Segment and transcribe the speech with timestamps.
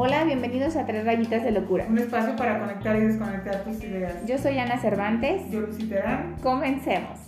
[0.00, 1.84] Hola, bienvenidos a Tres Rayitas de Locura.
[1.90, 4.24] Un espacio para conectar y desconectar tus ideas.
[4.26, 5.50] Yo soy Ana Cervantes.
[5.50, 6.36] Yo, Lucy Terán.
[6.40, 7.18] Comencemos.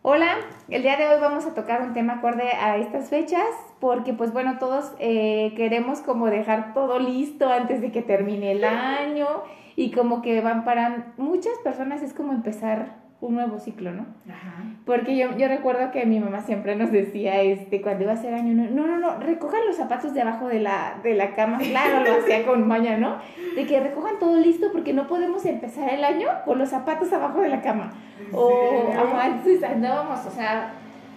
[0.00, 0.36] Hola,
[0.70, 3.44] el día de hoy vamos a tocar un tema acorde a estas fechas
[3.78, 8.64] porque pues bueno, todos eh, queremos como dejar todo listo antes de que termine el
[8.64, 9.28] año
[9.76, 14.06] y como que van para muchas personas es como empezar un nuevo ciclo, ¿no?
[14.28, 14.62] Ajá.
[14.84, 18.34] Porque yo, yo recuerdo que mi mamá siempre nos decía, este, cuando iba a ser
[18.34, 22.04] año, nuevo, no, no, no, recojan los zapatos debajo de la, de la cama, claro,
[22.04, 23.16] lo hacía con maña, ¿no?
[23.54, 27.40] De que recojan todo listo porque no podemos empezar el año con los zapatos abajo
[27.40, 27.92] de la cama.
[28.20, 28.92] ¿En O,
[29.24, 30.72] entonces andábamos, o sea,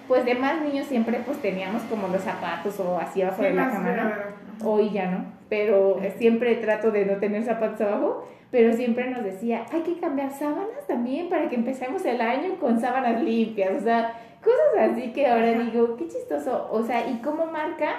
[0.07, 3.69] pues de más niños siempre pues teníamos como los zapatos o así abajo de la
[3.69, 4.48] cama, ¿no?
[4.63, 9.65] Hoy ya no, pero siempre trato de no tener zapatos abajo, pero siempre nos decía,
[9.71, 14.13] hay que cambiar sábanas también para que empecemos el año con sábanas limpias, o sea,
[14.43, 17.95] cosas así que ahora digo, qué chistoso, o sea, y cómo marca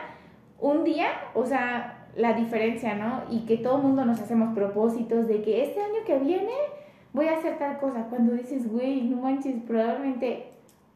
[0.58, 3.22] un día, o sea, la diferencia, ¿no?
[3.30, 6.52] Y que todo el mundo nos hacemos propósitos de que este año que viene
[7.12, 10.50] voy a hacer tal cosa, cuando dices, güey, no manches, probablemente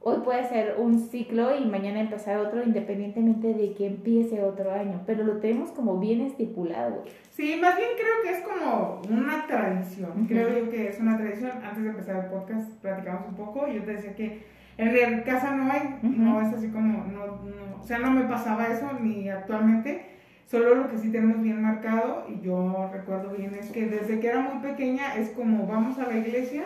[0.04, 5.00] hoy puede ser un ciclo y mañana empezar otro independientemente de que empiece otro año,
[5.06, 7.02] pero lo tenemos como bien estipulado.
[7.30, 10.10] Sí, más bien creo que es como una tradición.
[10.10, 10.26] Ujú.
[10.28, 11.52] Creo yo que es una tradición.
[11.64, 14.46] Antes de empezar el podcast platicamos un poco y yo te decía que
[14.76, 16.12] en casa no hay, Ujú.
[16.22, 20.10] no es así como, no, no, o sea, no me pasaba eso ni actualmente.
[20.46, 24.28] Solo lo que sí tenemos bien marcado, y yo recuerdo bien, es que desde que
[24.28, 26.64] era muy pequeña es como vamos a la iglesia,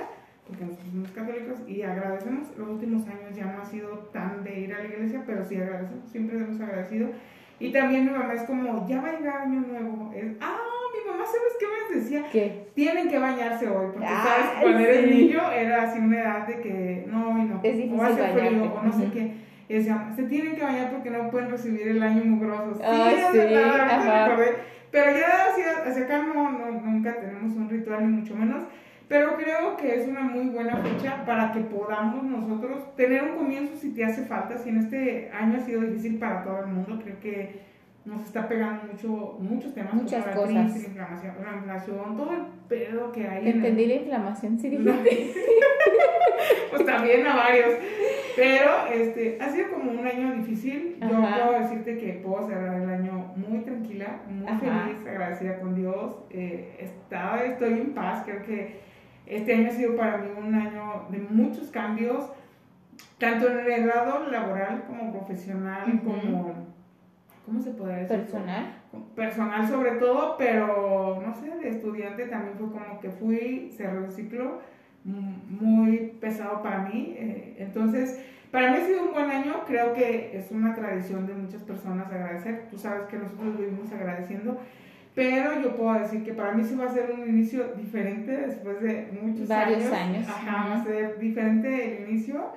[0.48, 2.56] porque nosotros somos católicos, y agradecemos.
[2.56, 5.56] Los últimos años ya no ha sido tan de ir a la iglesia, pero sí
[5.56, 7.10] agradecemos, siempre hemos agradecido.
[7.60, 10.12] Y también mi mamá es como, ya va a llegar año nuevo.
[10.14, 10.58] Es, ah,
[10.94, 12.24] mi mamá, ¿sabes qué me decía?
[12.32, 12.68] ¿Qué?
[12.74, 15.14] Tienen que bañarse hoy, porque sabes, cuando eres sí.
[15.14, 17.60] niño era así una edad de que no, hoy no.
[17.62, 19.32] Es o hace frío, o no sé qué.
[19.68, 22.76] Y decía, se tienen que bañar porque no pueden recibir el año mugroso.
[22.76, 24.38] Sí, es sí, verdad.
[24.90, 28.62] Pero ya hacia, hacia acá no, no, nunca tenemos un ritual, ni mucho menos.
[29.08, 33.74] Pero creo que es una muy buena fecha para que podamos nosotros tener un comienzo
[33.76, 34.58] si te hace falta.
[34.58, 37.60] Si en este año ha sido difícil para todo el mundo, creo que
[38.04, 39.94] nos está pegando mucho, muchos temas.
[39.94, 40.72] Muchas como la cosas.
[40.72, 43.42] crisis, la inflamación, la inflación, todo el pedo que hay.
[43.42, 45.32] en el- Entendí la inflamación, sí, dijiste.
[46.70, 47.70] pues también a varios.
[48.36, 50.96] Pero este, ha sido como un año difícil.
[51.00, 51.46] Yo Ajá.
[51.46, 54.84] puedo decirte que puedo cerrar el año muy tranquila, muy Ajá.
[54.84, 56.16] feliz, agradecida con Dios.
[56.30, 58.22] Eh, estaba, estoy en paz.
[58.24, 58.86] Creo que
[59.28, 62.30] este año ha sido para mí un año de muchos cambios,
[63.18, 66.04] tanto en el lado laboral como profesional, Ujú.
[66.04, 66.68] como.
[67.44, 68.18] ¿Cómo se puede decir?
[68.18, 68.74] Personal.
[69.16, 74.10] personal sobre todo, pero no sé, de estudiante también fue como que fui, cerré un
[74.10, 74.60] ciclo
[75.04, 77.14] muy pesado para mí.
[77.16, 81.34] eh, entonces, para mí ha sido un buen año, creo que es una tradición de
[81.34, 82.66] muchas personas agradecer.
[82.70, 84.60] Tú sabes que nosotros vivimos agradeciendo.
[85.18, 88.80] Pero yo puedo decir que para mí sí va a ser un inicio diferente después
[88.80, 89.92] de muchos Varios años.
[89.92, 90.28] años.
[90.28, 92.52] Ajá, va a ser diferente el inicio.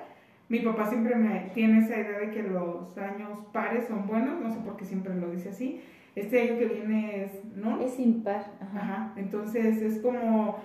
[0.48, 4.48] Mi papá siempre me tiene esa idea de que los años pares son buenos, no
[4.52, 5.80] sé por qué siempre lo dice así.
[6.14, 7.80] Este año que viene es, ¿no?
[7.80, 8.52] Es impar.
[8.60, 8.78] Ajá.
[8.80, 10.60] Ajá, entonces es como,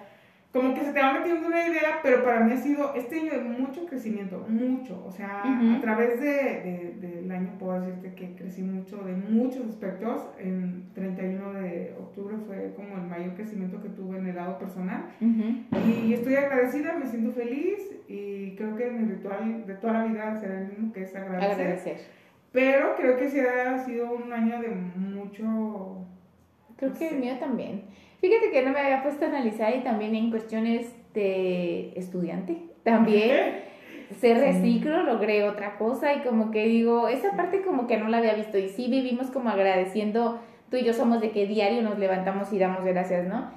[0.53, 3.31] como que se te va metiendo una idea, pero para mí ha sido este año
[3.31, 5.03] de mucho crecimiento, mucho.
[5.05, 5.75] O sea, Ujú.
[5.75, 10.21] a través de, de- del año puedo decirte que crecí mucho de muchos aspectos.
[10.39, 15.05] En 31 de octubre fue como el mayor crecimiento que tuve en el lado personal.
[15.21, 15.77] Ujú.
[16.07, 20.35] Y estoy agradecida, me siento feliz y creo que mi ritual de toda la vida
[20.39, 21.51] será el mismo que es agradecer.
[21.51, 21.97] Agradecer.
[22.53, 26.05] Pero creo que sí ha sido un año de mucho...
[26.77, 27.15] Creo No que sé.
[27.15, 27.81] el mío también.
[28.19, 32.57] Fíjate que no me había puesto a analizar y también en cuestiones de estudiante.
[32.83, 33.63] También
[34.19, 38.17] se reciclo, logré otra cosa y como que digo, esa parte como que no la
[38.17, 40.39] había visto y sí vivimos como agradeciendo,
[40.71, 43.51] tú y yo somos de que diario nos levantamos y damos gracias, ¿no?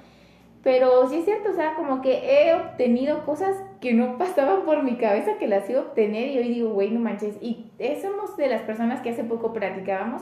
[0.63, 4.83] Pero sí es cierto, o sea, como que he obtenido cosas que no pasaban por
[4.83, 7.35] mi cabeza que las iba a obtener y hoy digo, güey, no manches.
[7.41, 10.21] Y somos de las personas que hace poco platicábamos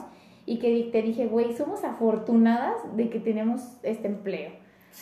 [0.49, 4.49] y que te dije, güey, somos afortunadas de que tenemos este empleo.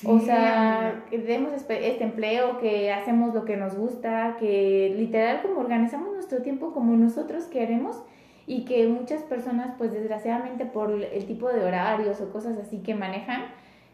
[0.04, 5.62] o sea, que tenemos este empleo, que hacemos lo que nos gusta, que literal como
[5.62, 8.04] organizamos nuestro tiempo como nosotros queremos
[8.46, 12.94] y que muchas personas, pues desgraciadamente por el tipo de horarios o cosas así que
[12.94, 13.44] manejan,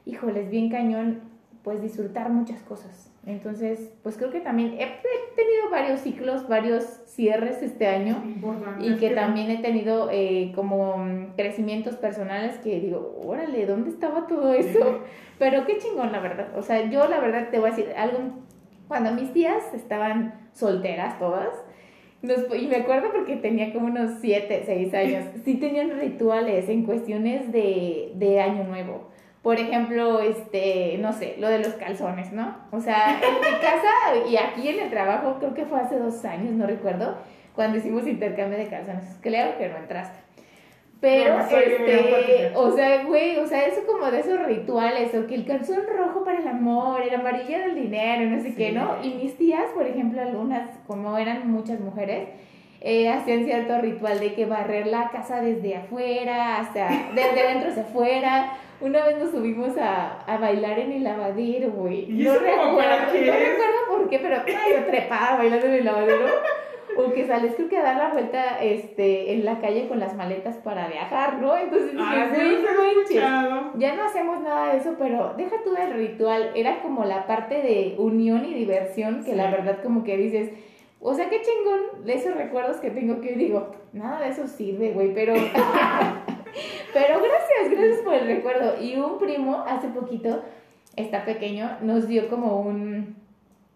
[0.07, 1.21] híjoles, bien cañón,
[1.63, 3.09] pues disfrutar muchas cosas.
[3.25, 8.85] Entonces, pues creo que también he, he tenido varios ciclos, varios cierres este año Importante,
[8.85, 14.27] y que también he tenido eh, como mm, crecimientos personales que digo, órale, ¿dónde estaba
[14.27, 14.99] todo eso?
[15.39, 16.49] Pero qué chingón, la verdad.
[16.57, 18.19] O sea, yo la verdad te voy a decir algo.
[18.89, 21.53] Cuando mis tías estaban solteras todas,
[22.23, 25.25] y me acuerdo porque tenía como unos 7, 6 años.
[25.43, 29.12] Sí tenían rituales en cuestiones de, de año nuevo.
[29.43, 32.55] Por ejemplo, este, no sé, lo de los calzones, ¿no?
[32.71, 36.23] O sea, en mi casa y aquí en el trabajo, creo que fue hace dos
[36.25, 37.17] años, no recuerdo,
[37.53, 39.03] cuando hicimos intercambio de calzones.
[39.21, 40.23] Claro que no entraste.
[41.01, 45.45] Pero, este, o sea, güey, o sea, eso como de esos rituales, o que el
[45.45, 48.95] calzón rojo para el amor, el amarillo del dinero, no sé qué, ¿no?
[49.03, 52.29] Y mis tías, por ejemplo, algunas, como eran muchas mujeres,
[52.85, 57.83] eh, hacían cierto ritual de que barrer la casa desde afuera, hasta, desde dentro hacia
[57.83, 58.57] afuera.
[58.81, 62.07] Una vez nos subimos a, a bailar en el lavadero, güey.
[62.07, 66.25] No, recuerdo, no recuerdo por qué, pero yo trepada bailando en el lavadero.
[66.95, 70.15] O que sales creo que a dar la vuelta este, en la calle con las
[70.15, 71.57] maletas para viajar, ¿no?
[71.57, 76.83] Entonces dije, ah, ya no hacemos nada de eso, pero deja tú el ritual, era
[76.83, 80.51] como la parte de unión y diversión que la verdad como que dices,
[81.03, 84.91] o sea, qué chingón de esos recuerdos que tengo que digo, nada de eso sirve,
[84.91, 85.33] güey, pero...
[86.93, 88.81] pero gracias, gracias por el recuerdo.
[88.81, 90.41] Y un primo hace poquito,
[90.95, 93.21] está pequeño, nos dio como un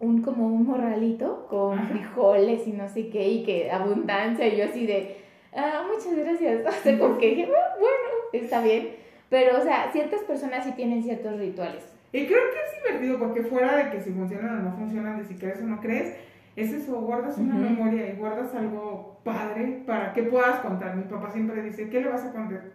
[0.00, 4.64] un como un morralito con frijoles y no sé qué, y que abundancia, y yo
[4.64, 5.16] así de,
[5.54, 6.62] ah, muchas gracias.
[6.66, 8.90] O sea, como que dije, ah, bueno, está bien.
[9.28, 11.84] Pero, o sea, ciertas personas sí tienen ciertos rituales.
[12.12, 15.24] Y creo que es divertido porque fuera de que si funcionan o no funcionan, de
[15.24, 16.16] si crees o no crees,
[16.60, 20.96] es eso, guardas una memoria y guardas algo padre para que puedas contar.
[20.96, 22.32] Mi papá siempre dice, ¿qué le vas a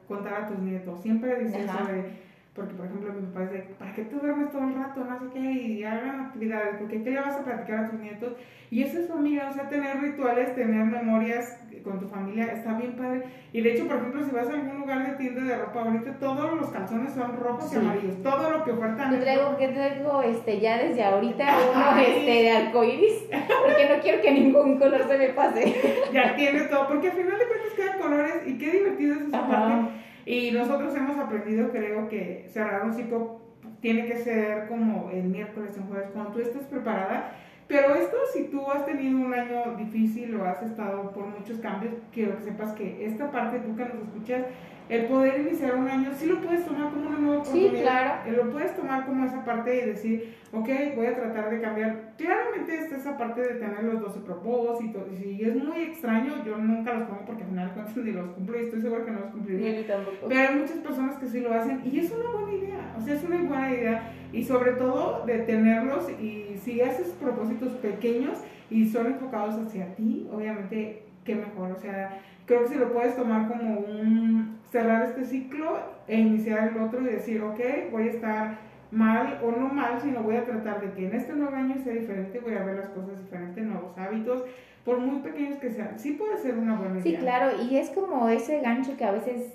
[0.08, 1.02] contar a tus nietos?
[1.02, 4.68] Siempre dice eso de porque, por ejemplo, mi papá dice, ¿para qué tú duermes todo
[4.68, 5.04] el rato?
[5.04, 8.34] No sé qué, y hagan actividades, porque ¿qué le vas a platicar a tus nietos?
[8.70, 12.96] Y eso es familia, o sea, tener rituales, tener memorias con tu familia, está bien
[12.96, 13.24] padre.
[13.54, 16.20] Y de hecho, por ejemplo, si vas a algún lugar de tienda de ropa, ahorita
[16.20, 19.14] todos los calzones son rojos y amarillos, todo lo que ofertan.
[19.14, 23.24] Yo traigo, que traigo este, ya desde ahorita uno este, de arcoiris,
[23.66, 25.76] porque no quiero que ningún color se me pase.
[26.14, 29.48] ya tiene todo, porque al final de cuentas quedan colores y qué divertido es esa
[29.48, 33.42] parte y nosotros hemos aprendido, creo que cerrar un ciclo
[33.82, 37.36] tiene que ser como el miércoles, en jueves, cuando tú estés preparada.
[37.68, 41.94] Pero esto, si tú has tenido un año difícil o has estado por muchos cambios,
[42.14, 44.46] quiero que sepas que esta parte, tú que nos escuchas,
[44.90, 47.72] el poder iniciar un año, sí lo puedes tomar como una nueva oportunidad.
[47.72, 48.12] Sí, claro.
[48.26, 52.14] Eh, lo puedes tomar como esa parte y decir, ok, voy a tratar de cambiar.
[52.18, 55.04] Claramente está esa parte de tener los 12 propósitos.
[55.14, 58.30] Y si es muy extraño, yo nunca los pongo porque al final cuentas ni los
[58.32, 59.86] cumplo y estoy segura que no los cumpliré.
[60.28, 62.96] Pero hay muchas personas que sí lo hacen y es una buena idea.
[62.98, 64.12] O sea, es una buena idea.
[64.32, 68.40] Y sobre todo de tenerlos y si haces propósitos pequeños
[68.70, 71.72] y son enfocados hacia ti, obviamente, qué mejor.
[71.72, 76.70] O sea, creo que si lo puedes tomar como un cerrar este ciclo e iniciar
[76.70, 77.60] el otro y decir, ok,
[77.92, 78.58] voy a estar
[78.92, 81.94] mal o no mal, sino voy a tratar de que en este nuevo año sea
[81.94, 84.44] diferente, voy a ver las cosas diferentes, nuevos hábitos,
[84.84, 85.98] por muy pequeños que sean.
[85.98, 87.04] Sí puede ser una buena idea.
[87.04, 89.54] Sí, claro, y es como ese gancho que a veces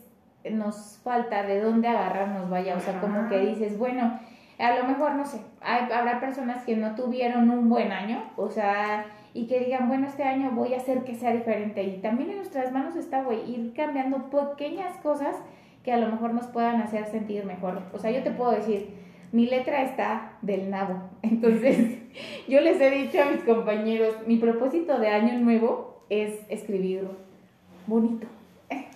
[0.50, 4.18] nos falta de dónde agarrarnos, vaya, o sea, como que dices, bueno,
[4.58, 8.48] a lo mejor, no sé, hay, habrá personas que no tuvieron un buen año, o
[8.48, 9.04] sea,
[9.38, 11.84] y que digan, bueno, este año voy a hacer que sea diferente.
[11.84, 15.36] Y también en nuestras manos está, güey, ir cambiando pequeñas cosas
[15.84, 17.82] que a lo mejor nos puedan hacer sentir mejor.
[17.92, 18.88] O sea, yo te puedo decir,
[19.30, 21.02] mi letra está del nabo.
[21.22, 21.98] Entonces,
[22.48, 27.08] yo les he dicho a mis compañeros, mi propósito de año nuevo es escribir
[27.86, 28.26] bonito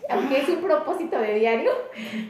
[0.08, 1.70] aunque es un propósito de diario,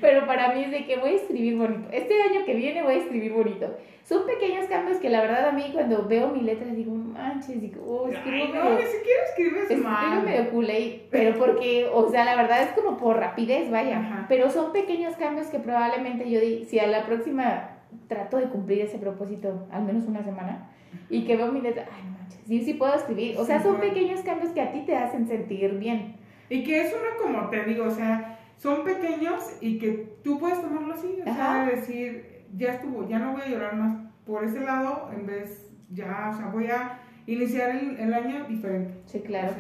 [0.01, 1.89] pero para mí es de que voy a escribir bonito.
[1.93, 3.75] Este año que viene voy a escribir bonito.
[4.05, 7.83] Son pequeños cambios que la verdad a mí cuando veo mi letra digo, manches, digo,
[7.87, 10.19] oh, escribo Ay, no, ni siquiera escribes mal.
[10.19, 14.27] Escribo medio culé, pero porque, o sea, la verdad es como por rapidez, vaya.
[14.29, 18.99] Pero son pequeños cambios que probablemente yo, si a la próxima trato de cumplir ese
[18.99, 20.71] propósito al menos una semana
[21.09, 23.39] y que veo mi letra, ay, manches, sí, sí puedo escribir.
[23.39, 26.22] O sea, son pequeños cambios que a ti te hacen sentir bien.
[26.53, 30.61] Y que es una, como te digo, o sea, son pequeños y que tú puedes
[30.61, 34.61] tomarlo así, o sea, decir, ya estuvo, ya no voy a llorar más por ese
[34.61, 38.93] lado, en vez, ya, o sea, voy a iniciar el, año diferente.
[39.07, 39.55] Sí, claro.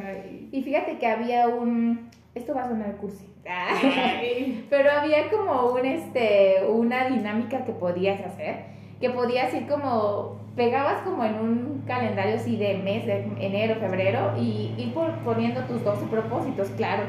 [0.52, 0.62] y...
[0.62, 3.26] fíjate que había un, esto va a sonar cursi,
[4.68, 8.66] pero había como un, este, una dinámica que podías hacer,
[9.00, 14.34] que podías ir como pegabas como en un calendario así de mes, de enero, febrero,
[14.38, 14.94] y ir
[15.24, 17.04] poniendo tus 12 propósitos, claro.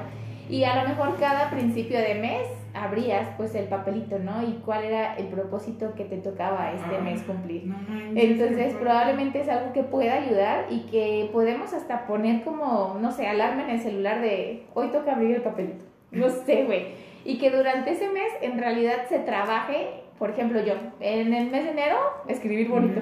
[0.50, 4.44] Y a lo mejor cada principio de mes abrías pues el papelito, ¿no?
[4.44, 7.72] Y cuál era el propósito que te tocaba este mes cumplir.
[8.16, 13.28] Entonces probablemente es algo que pueda ayudar y que podemos hasta poner como, no sé,
[13.28, 15.86] alarma en el celular de hoy toca abrir el papelito.
[16.12, 16.88] No sé, güey.
[17.26, 21.64] Y que durante ese mes en realidad se trabaje, por ejemplo yo, en el mes
[21.64, 23.02] de enero escribir bonito.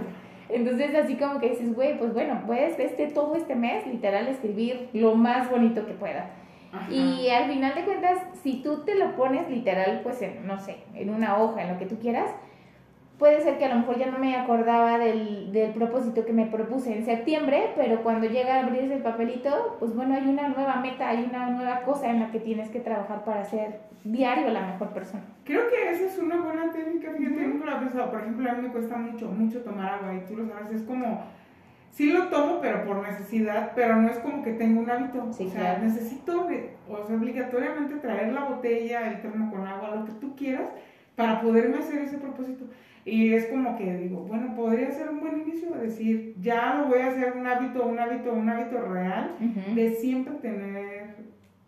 [0.50, 4.90] Entonces, así como que dices, güey, pues bueno, puedes este, todo este mes, literal, escribir
[4.94, 6.26] lo más bonito que puedas.
[6.90, 10.78] Y al final de cuentas, si tú te lo pones literal, pues en, no sé,
[10.94, 12.32] en una hoja, en lo que tú quieras,
[13.22, 16.48] puede ser que a lo mejor ya no me acordaba del, del propósito que me
[16.48, 20.78] propuse en septiembre, pero cuando llega a abrirse el papelito, pues bueno, hay una nueva
[20.78, 24.66] meta, hay una nueva cosa en la que tienes que trabajar para ser diario la
[24.66, 25.22] mejor persona.
[25.44, 28.10] Creo que esa es una buena técnica, fíjate, nunca lo he pensado.
[28.10, 30.82] Por ejemplo, a mí me cuesta mucho, mucho tomar agua y tú lo sabes, es
[30.82, 31.22] como
[31.92, 35.28] sí lo tomo, pero por necesidad, pero no es como que tengo un hábito.
[35.30, 36.48] o sea, necesito,
[36.90, 40.72] o sea, obligatoriamente traer la botella, el termo con agua, lo que tú quieras,
[41.16, 42.66] para poderme hacer ese propósito.
[43.04, 46.88] Y es como que digo, bueno, podría ser un buen inicio de decir, ya lo
[46.88, 49.36] voy a hacer un hábito, un hábito, un hábito real,
[49.74, 51.16] de siempre tener,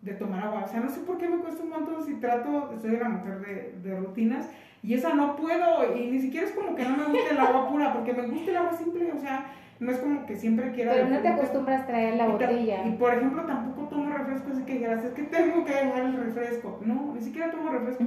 [0.01, 0.63] de tomar agua.
[0.65, 3.39] O sea, no sé por qué me cuesta un montón si trato, soy una mujer
[3.39, 4.47] de, de rutinas,
[4.83, 7.69] y esa no puedo, y ni siquiera es como que no me guste el agua
[7.69, 9.45] pura, porque me gusta el agua simple, o sea,
[9.83, 10.93] no es como que siempre quiera.
[10.93, 12.85] Pero no te acostumbras a traer la botella.
[12.85, 16.79] Y por ejemplo, tampoco tomo refresco, así que es que tengo que dejar el refresco.
[16.85, 18.05] No, ni siquiera tomo refresco.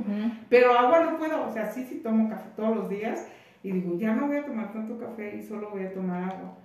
[0.49, 3.29] Pero agua no puedo, o sea, sí, sí tomo café todos los días.
[3.63, 6.57] Y digo, ya no voy a tomar tanto café y solo voy a tomar agua.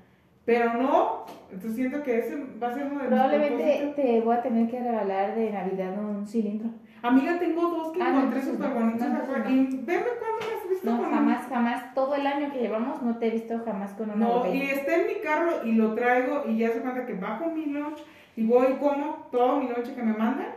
[0.46, 4.42] Pero no, entonces siento que ese va a ser uno de Probablemente te voy a
[4.42, 6.70] tener que regalar de Navidad un cilindro.
[7.04, 9.08] Amiga, tengo dos que ah, encontré súper bonitos.
[9.50, 11.94] y veme cuándo has visto no, jamás, jamás.
[11.94, 14.96] Todo el año que llevamos no te he visto jamás con una No, y está
[14.96, 18.00] en mi carro y lo traigo y ya se cuenta que bajo mi lunch
[18.36, 20.54] y voy y como todo mi lunch que me mandan.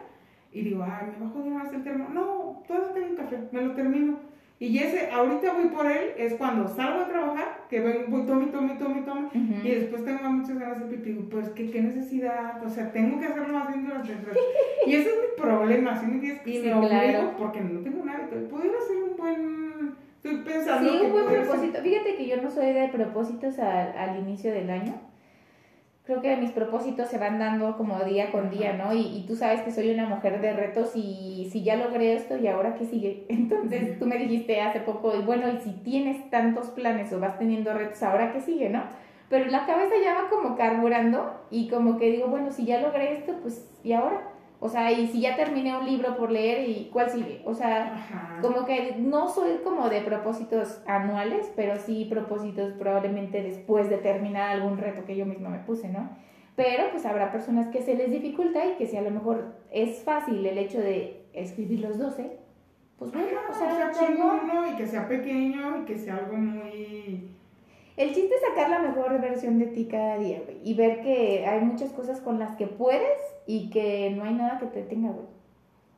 [0.52, 2.08] Y digo, ay, me bajo de más el termo.
[2.10, 4.18] No, todavía tengo un café, me lo termino.
[4.60, 8.46] Y ese, ahorita voy por él, es cuando salgo a trabajar, que vengo, voy, tome,
[8.46, 12.64] tome, tome, tome, y después tengo muchas ganas de pipí, pues, ¿qué, ¿qué, necesidad?
[12.64, 14.18] O sea, tengo que hacerlo más bien durante el
[14.86, 16.46] Y ese es mi problema, ¿sí me entiendes?
[16.46, 18.48] Y me obligo porque no tengo un hábito.
[18.48, 20.03] Pudiera ser un buen...
[20.24, 21.78] Estoy pensando Sí, un buen propósito.
[21.82, 24.94] Fíjate que yo no soy de propósitos al, al inicio del año
[26.04, 28.92] creo que mis propósitos se van dando como día con día, ¿no?
[28.92, 32.36] Y, y, tú sabes que soy una mujer de retos y si ya logré esto
[32.36, 33.24] y ahora qué sigue.
[33.28, 37.38] Entonces tú me dijiste hace poco, y bueno, y si tienes tantos planes o vas
[37.38, 38.82] teniendo retos, ahora qué sigue, ¿no?
[39.30, 43.14] Pero la cabeza ya va como carburando y como que digo, bueno, si ya logré
[43.14, 44.33] esto, pues ¿y ahora?
[44.64, 47.42] O sea, y si ya terminé un libro por leer, ¿y cuál sigue?
[47.44, 53.90] O sea, como que no soy como de propósitos anuales, pero sí propósitos probablemente después
[53.90, 56.08] de terminar algún reto que yo misma me puse, ¿no?
[56.56, 60.02] Pero pues habrá personas que se les dificulta y que si a lo mejor es
[60.02, 62.38] fácil el hecho de escribir los 12,
[62.98, 67.28] pues bueno, o sea, uno y que sea pequeño y que sea algo muy
[67.98, 70.58] el chiste es sacar la mejor versión de ti cada día, güey.
[70.64, 74.58] Y ver que hay muchas cosas con las que puedes y que no hay nada
[74.58, 75.26] que te detenga, güey.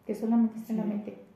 [0.07, 1.27] Que solamente está en la mente.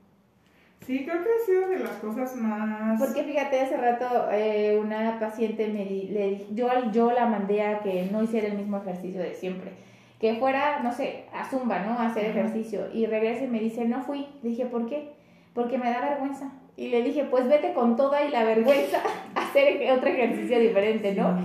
[0.85, 2.99] Sí, creo que ha sido de las cosas más...
[2.99, 8.09] Porque fíjate, hace rato eh, una paciente me le yo, yo la mandé a que
[8.11, 9.71] no hiciera el mismo ejercicio de siempre.
[10.19, 11.91] Que fuera, no sé, a Zumba, ¿no?
[11.93, 12.87] A hacer ejercicio.
[12.93, 14.27] Y regresa y me dice, no fui.
[14.41, 15.11] Dije, ¿por qué?
[15.53, 16.51] Porque me da vergüenza.
[16.77, 19.01] Y le dije, pues vete con toda y la vergüenza
[19.35, 21.37] a hacer otro ejercicio diferente, ¿no?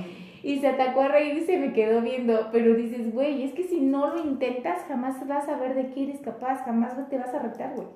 [0.42, 3.64] Y se atacó a reír y se me quedó viendo, pero dices, güey, es que
[3.64, 7.34] si no lo intentas, jamás vas a ver de qué eres capaz, jamás te vas
[7.34, 7.88] a retar, güey.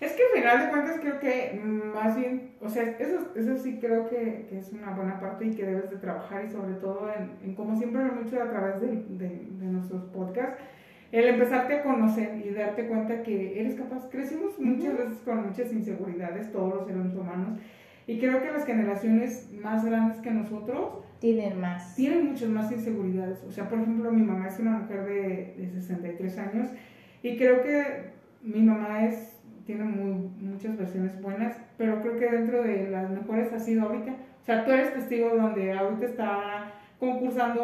[0.00, 3.78] Es que al final de cuentas creo que más bien, o sea, eso, eso sí
[3.80, 7.10] creo que, que, es una buena parte y que debes de trabajar y sobre todo
[7.12, 10.62] en, en como siempre lo he dicho a través de, de, de nuestros podcasts,
[11.10, 14.08] el empezarte a conocer y darte cuenta que eres capaz.
[14.08, 17.58] Crecimos muchas veces con muchas inseguridades, todos los seres humanos,
[18.06, 21.94] y creo que las generaciones más grandes que nosotros tienen más.
[21.96, 23.42] Tienen muchas más inseguridades.
[23.48, 26.68] O sea, por ejemplo, mi mamá es una mujer de, de 63 años
[27.22, 28.10] y creo que
[28.42, 33.52] mi mamá es tiene muy, muchas versiones buenas, pero creo que dentro de las mejores
[33.52, 34.12] ha sido ahorita.
[34.12, 37.62] O sea, tú eres testigo donde ahorita está concursando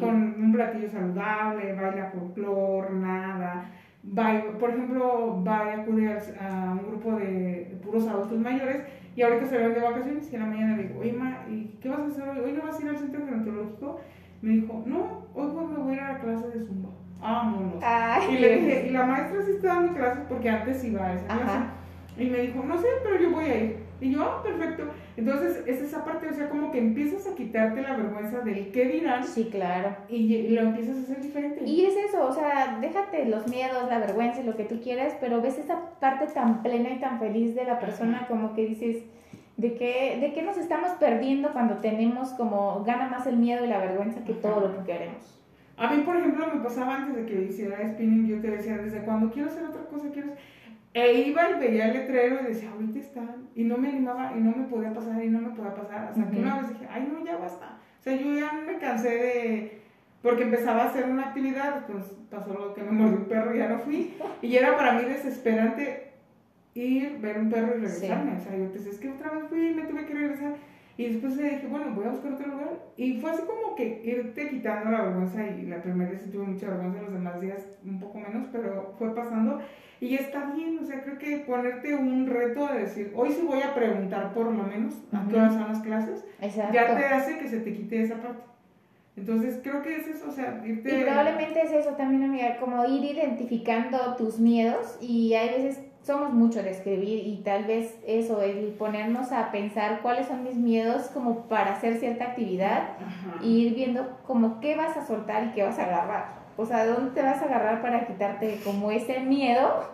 [0.00, 3.70] con un platillo saludable, baila folclor, nada.
[4.58, 9.58] por ejemplo, va a acudir a un grupo de, puros adultos mayores y ahorita se
[9.58, 12.06] van de vacaciones y en la mañana le digo, oye, ma, ¿y qué vas a
[12.06, 12.38] hacer hoy?
[12.40, 14.00] ¿Hoy no vas a ir al centro gerontológico?
[14.40, 16.88] Me dijo, no, hoy pues me voy a ir a la clase de Zumba.
[17.20, 17.74] Vámonos.
[18.30, 21.26] y le dije, y la maestra sí está dando clases porque antes iba a esa
[21.26, 21.58] clase.
[22.18, 23.76] Y me dijo, no sé, pero yo voy a ir.
[24.02, 24.82] Y yo, ah, perfecto.
[25.16, 28.86] Entonces, es esa parte, o sea, como que empiezas a quitarte la vergüenza del qué
[28.86, 29.24] dirán.
[29.24, 29.94] Sí, claro.
[30.08, 31.62] Y, lo empiezas a hacer diferente.
[31.64, 35.40] Y es eso, o sea, déjate los miedos, la vergüenza, lo que tú quieras, pero
[35.40, 39.04] ves esa parte tan plena y tan feliz de la persona, como que dices,
[39.56, 43.68] ¿de qué, de qué nos estamos perdiendo cuando tenemos como, gana más el miedo y
[43.68, 45.38] la vergüenza que todo lo que queremos?
[45.76, 49.02] A mí, por ejemplo, me pasaba antes de que hiciera spinning, yo te decía, desde
[49.02, 50.32] cuando quiero hacer otra cosa, quiero
[50.94, 53.48] E iba y veía el letrero y decía, ahorita están.
[53.54, 56.08] Y no me animaba y no me podía pasar y no me podía pasar.
[56.08, 57.78] Hasta que una vez dije, ay, no, ya basta.
[57.98, 59.82] O sea, yo ya me cansé de.
[60.22, 63.58] Porque empezaba a hacer una actividad, pues pasó lo que me mordió un perro y
[63.58, 64.14] ya no fui.
[64.40, 66.12] Y era para mí desesperante
[66.74, 68.36] ir, ver un perro y regresarme.
[68.36, 70.54] O sea, yo pensé, es que otra vez fui y me tuve que regresar.
[71.02, 72.68] Y después dije, bueno, voy a buscar otro lugar.
[72.96, 75.44] Y fue así como que irte quitando la vergüenza.
[75.44, 79.12] Y la primera vez tuve mucha vergüenza, los demás días un poco menos, pero fue
[79.12, 79.58] pasando.
[80.00, 83.62] Y está bien, o sea, creo que ponerte un reto de decir, hoy sí voy
[83.62, 86.24] a preguntar por lo menos a todas las clases,
[86.72, 88.42] ya te hace que se te quite esa parte.
[89.16, 90.98] Entonces creo que es eso, o sea, irte...
[90.98, 96.32] Y probablemente es eso también, amiga, como ir identificando tus miedos y hay veces somos
[96.32, 101.04] mucho de escribir y tal vez eso, el ponernos a pensar cuáles son mis miedos
[101.14, 102.96] como para hacer cierta actividad
[103.40, 106.42] y ir viendo como qué vas a soltar y qué vas a agarrar.
[106.56, 109.90] O sea, ¿dónde te vas a agarrar para quitarte como ese miedo?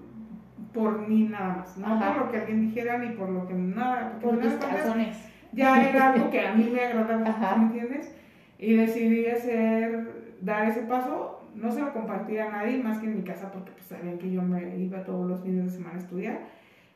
[0.74, 4.18] por mí nada más, no por lo que alguien dijera ni por lo que nada.
[4.20, 5.16] Por tus razones.
[5.52, 8.14] Ya era algo que a mí me agradaba, ¿me entiendes?
[8.58, 11.38] Y decidí hacer, dar ese paso.
[11.54, 14.30] No se lo compartí a nadie más que en mi casa porque pues, sabían que
[14.30, 16.40] yo me iba todos los fines de semana a estudiar.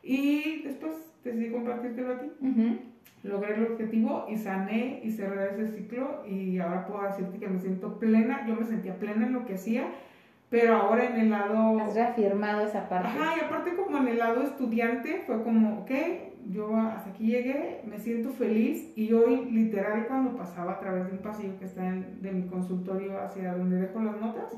[0.01, 2.31] Y después decidí compartírtelo a ti
[3.23, 7.59] logré el objetivo y sané y cerré ese ciclo y ahora puedo decirte que me
[7.59, 9.87] siento plena, yo me sentía plena en lo que hacía,
[10.49, 11.79] pero ahora en el lado...
[11.79, 13.09] Has reafirmado esa parte.
[13.09, 15.91] Ajá, y aparte como en el lado estudiante fue como, ok,
[16.49, 21.11] yo hasta aquí llegué, me siento feliz y hoy literal cuando pasaba a través de
[21.13, 24.53] un pasillo que está en, de mi consultorio hacia donde dejo las notas,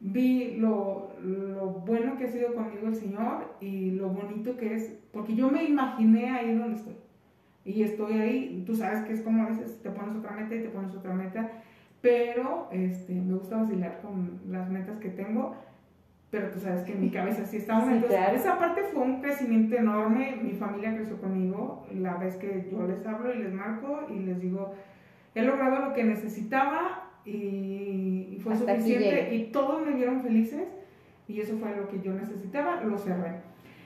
[0.00, 4.98] vi lo, lo bueno que ha sido conmigo el Señor y lo bonito que es,
[5.12, 6.94] porque yo me imaginé ahí donde estoy
[7.64, 10.62] y estoy ahí, tú sabes que es como a veces te pones otra meta y
[10.62, 11.50] te pones otra meta,
[12.00, 15.54] pero este, me gusta vacilar con las metas que tengo,
[16.30, 19.76] pero tú sabes que en mi cabeza sí está sí, esa parte fue un crecimiento
[19.76, 24.20] enorme, mi familia creció conmigo, la vez que yo les hablo y les marco y
[24.20, 24.74] les digo,
[25.34, 30.68] he logrado lo que necesitaba y, fue suficiente y todos me vieron felices
[31.26, 33.32] y eso fue lo que yo necesitaba, lo cerré.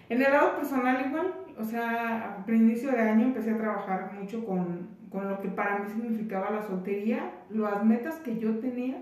[0.08, 1.32] En el lado personal igual,
[1.62, 5.78] o sea, a inicio de año empecé a trabajar mucho con, con, lo que para
[5.78, 8.96] mí significaba la soltería, las metas que yo tenía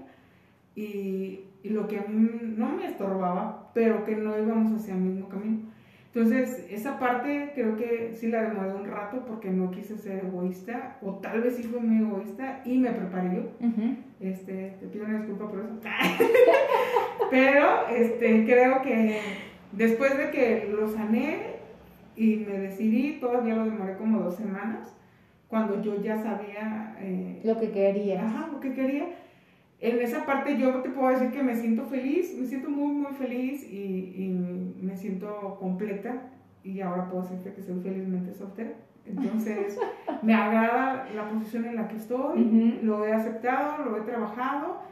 [0.75, 5.01] y, y, lo que a mí no me estorbaba, pero que no íbamos hacia el
[5.01, 5.70] mismo camino.
[6.12, 10.99] Entonces, esa parte creo que sí la demoré un rato porque no quise ser egoísta,
[11.03, 13.42] o tal vez sí fui muy egoísta y me preparé yo.
[14.20, 15.79] este, te pido una disculpa por eso.
[17.31, 19.20] pero este, creo que
[19.73, 21.49] después de que lo sané,
[22.20, 24.94] y me decidí, todavía lo demoré como dos semanas,
[25.48, 26.94] cuando yo ya sabía...
[27.00, 28.26] Eh, lo que quería.
[28.26, 29.06] Ajá, lo que quería.
[29.80, 33.12] En esa parte yo te puedo decir que me siento feliz, me siento muy, muy
[33.12, 36.30] feliz y, y me siento completa
[36.62, 38.72] y ahora puedo decirte que soy felizmente soltera.
[39.06, 39.78] Entonces,
[40.22, 44.83] me agrada la posición en la que estoy, lo he aceptado, lo he trabajado.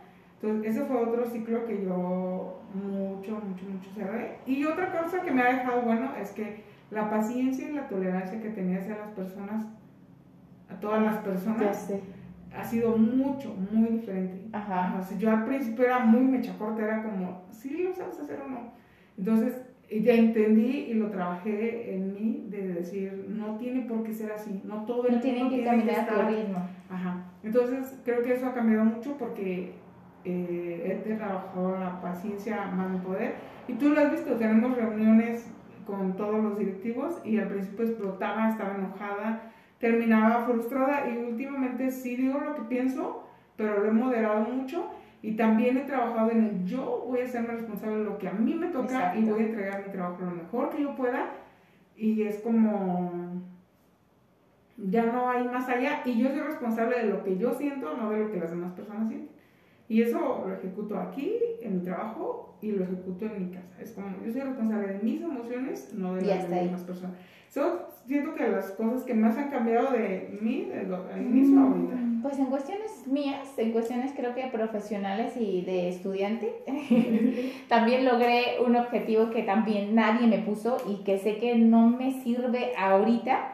[0.41, 4.38] Entonces, ese fue otro ciclo que yo mucho, mucho, mucho cerré.
[4.47, 8.40] Y otra cosa que me ha dejado bueno es que la paciencia y la tolerancia
[8.40, 9.66] que tenía hacia las personas,
[10.70, 11.90] a todas las personas,
[12.57, 14.48] ha sido mucho, muy diferente.
[14.53, 15.01] Ajá.
[15.18, 18.72] yo al principio era muy mecha corta, era como, sí, lo sabes hacer o no.
[19.16, 19.55] Entonces,
[19.90, 24.61] ya entendí y lo trabajé en mí de decir, no tiene por qué ser así,
[24.64, 26.59] no todo el no tiene que caminar a tu ritmo.
[26.90, 27.24] Ajá.
[27.42, 29.74] Entonces, creo que eso ha cambiado mucho porque
[30.24, 33.35] eh, he trabajado la paciencia más de poder.
[33.66, 35.51] Y tú lo has visto, tenemos reuniones
[35.88, 42.14] con todos los directivos y al principio explotaba, estaba enojada, terminaba frustrada y últimamente sí
[42.14, 43.24] digo lo que pienso,
[43.57, 44.90] pero lo he moderado mucho
[45.22, 48.33] y también he trabajado en el yo voy a ser responsable de lo que a
[48.33, 51.31] mí me toca y voy a entregar mi trabajo lo mejor que yo pueda
[51.96, 53.42] y es como
[54.77, 58.11] ya no hay más allá y yo soy responsable de lo que yo siento, no
[58.11, 59.38] de lo que las demás personas sienten.
[59.88, 63.74] Y eso lo ejecuto aquí, en mi trabajo, y lo ejecuto en mi casa.
[63.81, 67.16] Es como, yo soy responsable de mis emociones, no de las de las demás personas.
[67.48, 71.55] Eso siento que las cosas que más han cambiado de mí, de lo, al inicio
[71.55, 71.96] Mm, ahorita.
[72.22, 76.53] Pues en cuestiones mías, en cuestiones creo que profesionales y de estudiante,
[77.68, 82.22] también logré un objetivo que también nadie me puso y que sé que no me
[82.22, 83.53] sirve ahorita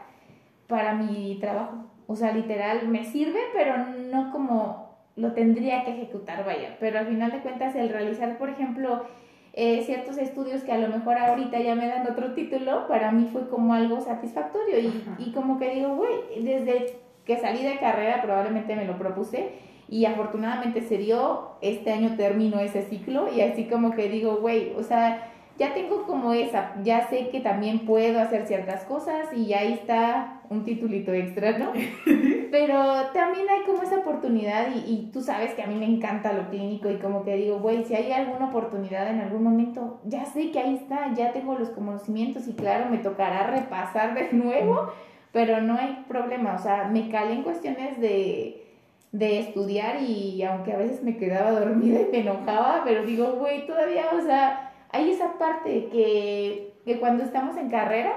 [0.66, 1.84] para mi trabajo.
[2.06, 3.76] O sea, literal, me sirve, pero
[4.10, 4.83] no como
[5.16, 6.77] lo tendría que ejecutar, vaya.
[6.81, 9.05] Pero al final de cuentas, el realizar, por ejemplo,
[9.53, 13.29] eh, ciertos estudios que a lo mejor ahorita ya me dan otro título, para mí
[13.33, 18.20] fue como algo satisfactorio y, y como que digo, güey, desde que salí de carrera
[18.22, 19.53] probablemente me lo propuse
[19.88, 24.72] y afortunadamente se dio, este año termino ese ciclo y así como que digo, güey,
[24.77, 29.53] o sea, ya tengo como esa, ya sé que también puedo hacer ciertas cosas y
[29.53, 31.72] ahí está un titulito extra, ¿no?
[32.54, 36.50] Pero también hay como esa oportunidad y, tú sabes que a mí me encanta lo
[36.50, 40.52] clínico y como que digo, güey, si hay alguna oportunidad en algún momento, ya sé
[40.52, 44.92] que ahí está, ya tengo los conocimientos y claro, me tocará repasar de nuevo,
[45.32, 48.64] pero no hay problema, o sea, me calé en cuestiones de,
[49.10, 53.66] de estudiar y aunque a veces me quedaba dormida y me enojaba, pero digo, güey,
[53.66, 58.14] todavía, o sea, hay esa parte que, que cuando estamos en carrera,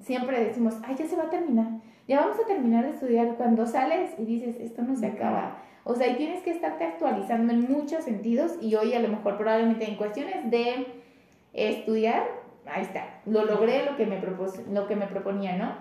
[0.00, 1.68] siempre decimos, ay, ya se va a terminar,
[2.08, 3.34] ya vamos a terminar de estudiar.
[3.36, 5.58] Cuando sales y dices, esto no se acaba.
[5.84, 9.36] O sea, y tienes que estarte actualizando en muchos sentidos y hoy a lo mejor
[9.36, 10.86] probablemente en cuestiones de
[11.52, 12.24] estudiar,
[12.66, 15.72] ahí está, lo logré lo que me, propus- lo que me proponía, ¿no?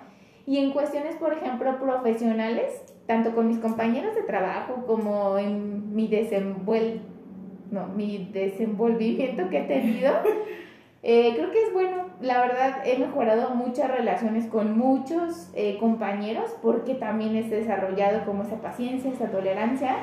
[0.46, 6.08] Y en cuestiones, por ejemplo, profesionales, tanto con mis compañeros de trabajo como en mi
[6.08, 7.02] desenvuel
[7.72, 10.14] no, mi desenvolvimiento que he tenido,
[11.04, 12.05] eh, creo que es bueno.
[12.22, 18.44] La verdad, he mejorado muchas relaciones con muchos eh, compañeros porque también he desarrollado como
[18.44, 19.98] esa paciencia, esa tolerancia.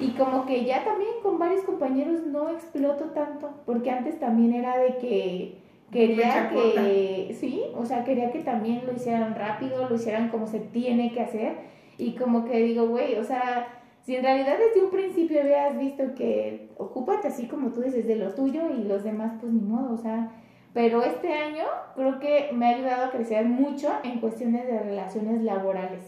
[0.00, 4.78] Y como que ya también con varios compañeros no exploto tanto, porque antes también era
[4.78, 5.58] de que
[5.92, 10.58] quería que, sí, o sea, quería que también lo hicieran rápido, lo hicieran como se
[10.58, 11.56] tiene que hacer.
[11.98, 13.68] Y como que digo, güey, o sea,
[14.02, 18.16] si en realidad desde un principio habías visto que ocúpate así como tú dices de
[18.16, 20.32] lo tuyo y los demás pues ni modo, o sea,
[20.72, 25.42] pero este año creo que me ha ayudado a crecer mucho en cuestiones de relaciones
[25.42, 26.02] laborales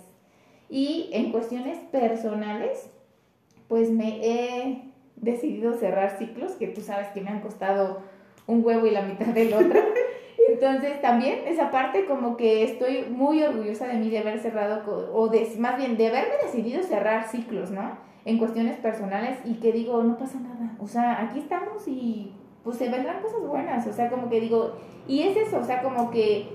[0.70, 2.90] y en cuestiones personales
[3.68, 4.83] pues me he
[5.16, 8.03] decidido cerrar ciclos que tú sabes que me han costado
[8.46, 9.81] un huevo y la mitad del otro.
[10.48, 15.29] Entonces también esa parte como que estoy muy orgullosa de mí de haber cerrado, o
[15.29, 17.96] de, más bien de haberme decidido cerrar ciclos, ¿no?
[18.24, 20.77] En cuestiones personales y que digo, no pasa nada.
[20.79, 22.33] O sea, aquí estamos y
[22.64, 23.87] pues se vendrán cosas buenas.
[23.87, 26.48] O sea, como que digo, y es eso, o sea, como que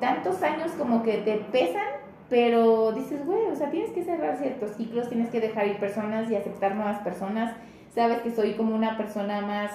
[0.00, 1.86] tantos años como que te pesan,
[2.28, 6.30] pero dices, güey, o sea, tienes que cerrar ciertos ciclos, tienes que dejar ir personas
[6.30, 7.54] y aceptar nuevas personas.
[7.94, 9.70] Sabes que soy como una persona más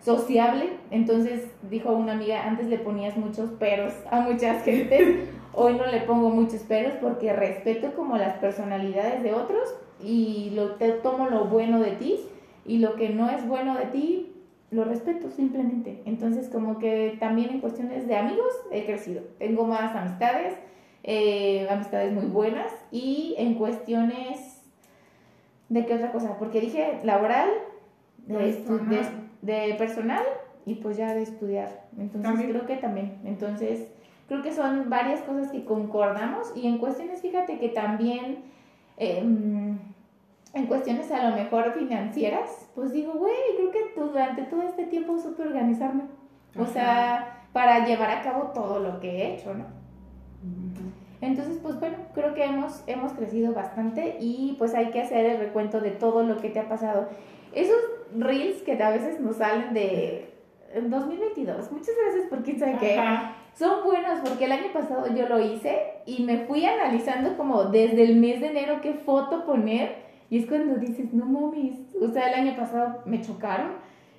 [0.00, 5.86] sociable, entonces dijo una amiga, antes le ponías muchos peros a muchas gentes, hoy no
[5.86, 11.30] le pongo muchos peros porque respeto como las personalidades de otros y lo, te tomo
[11.30, 12.20] lo bueno de ti
[12.66, 14.33] y lo que no es bueno de ti
[14.74, 16.02] lo respeto simplemente.
[16.04, 20.54] Entonces como que también en cuestiones de amigos he crecido, tengo más amistades,
[21.04, 24.62] eh, amistades muy buenas y en cuestiones
[25.68, 27.48] de qué otra cosa, porque dije laboral,
[28.26, 29.30] de, estu- de, Personal.
[29.42, 30.22] de personal
[30.66, 31.84] y pues ya de estudiar.
[31.98, 32.50] Entonces También.
[32.50, 33.18] creo que también.
[33.24, 33.88] Entonces
[34.28, 38.38] creo que son varias cosas que concordamos y en cuestiones, fíjate que también
[38.96, 39.78] em,
[40.54, 45.18] en cuestiones a lo mejor financieras, pues digo, güey, creo que durante todo este tiempo
[45.18, 46.04] supe organizarme.
[46.56, 46.72] O Ajá.
[46.72, 49.66] sea, para llevar a cabo todo lo que he hecho, ¿no?
[51.20, 55.38] Entonces, pues bueno, creo que hemos, hemos crecido bastante y pues hay que hacer el
[55.38, 57.08] recuento de todo lo que te ha pasado.
[57.52, 57.78] Esos
[58.14, 60.34] reels que a veces nos salen de
[60.74, 63.00] en 2022, muchas gracias por quién sabe qué,
[63.54, 68.02] son buenos porque el año pasado yo lo hice y me fui analizando como desde
[68.02, 70.03] el mes de enero qué foto poner
[70.34, 73.74] y es cuando dices, no mames, o sea, el año pasado me chocaron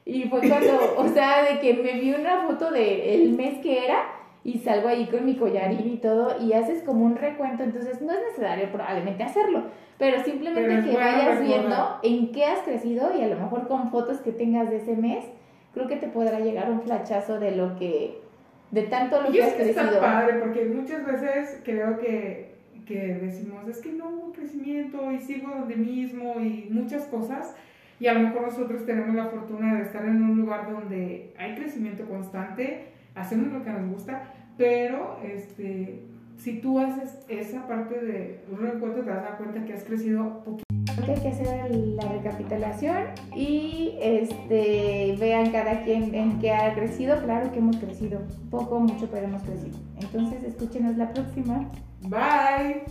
[0.06, 4.02] y fue cuando, o sea, de que me vi una foto del mes que era
[4.42, 8.14] y salgo ahí con mi collarín y todo y haces como un recuento, entonces no
[8.14, 9.64] es necesario probablemente hacerlo,
[9.98, 13.68] pero simplemente Pero que bueno vayas viendo en qué has crecido y a lo mejor
[13.68, 15.26] con fotos que tengas de ese mes,
[15.74, 18.22] creo que te podrá llegar un flachazo de lo que,
[18.72, 20.00] de tanto lo Y que has que está crecido.
[20.00, 22.55] padre, porque muchas veces creo que,
[22.86, 27.56] que decimos, es que no hubo crecimiento y sigo donde mismo y muchas cosas.
[28.00, 31.56] Y a lo mejor nosotros tenemos la fortuna de estar en un lugar donde hay
[31.56, 36.02] crecimiento constante, hacemos lo que nos gusta, pero este,
[36.38, 39.84] si tú haces esa parte de un reencuentro, te vas a dar cuenta que has
[39.84, 40.64] crecido poquito.
[41.08, 42.98] Hay que hacer la recapitulación
[43.36, 47.22] y este, vean cada quien en qué ha crecido.
[47.24, 49.78] Claro que hemos crecido, poco, mucho, pero hemos crecido.
[50.00, 51.70] Entonces, escúchenos la próxima.
[52.10, 52.86] Bye.